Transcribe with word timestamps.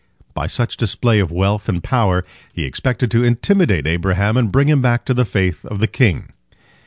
By 0.33 0.47
such 0.47 0.77
display 0.77 1.19
of 1.19 1.31
wealth 1.31 1.69
and 1.69 1.83
power 1.83 2.25
he 2.51 2.65
expected 2.65 3.11
to 3.11 3.23
intimidate 3.23 3.85
Abraham 3.85 4.35
and 4.35 4.51
bring 4.51 4.67
him 4.67 4.81
back 4.81 5.05
to 5.05 5.13
the 5.13 5.25
faith 5.25 5.63
of 5.65 5.77
the 5.79 5.85
king. 5.85 6.29